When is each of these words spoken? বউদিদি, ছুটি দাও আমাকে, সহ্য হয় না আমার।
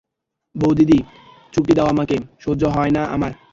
বউদিদি, 0.55 0.99
ছুটি 1.53 1.73
দাও 1.73 1.87
আমাকে, 1.87 2.15
সহ্য 2.39 2.61
হয় 2.75 2.91
না 2.91 3.01
আমার। 3.07 3.31